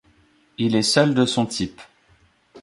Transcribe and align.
Il 0.57 0.75
est 0.75 0.81
seul 0.81 1.13
de 1.13 1.27
son 1.27 1.45
type. 1.45 1.79